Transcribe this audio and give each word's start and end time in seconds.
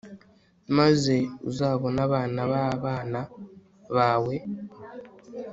maze 0.77 1.15
uzabone 1.49 1.99
abana 2.07 2.41
b'abana 2.51 3.19
bawe 3.95 4.35